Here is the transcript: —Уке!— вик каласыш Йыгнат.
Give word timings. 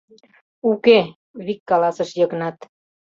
—Уке!— 0.69 0.99
вик 1.45 1.59
каласыш 1.69 2.09
Йыгнат. 2.19 2.57